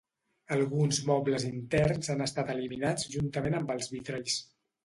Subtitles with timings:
[0.53, 4.43] Alguns mobles interns han estat eliminats juntament amb els vitralls.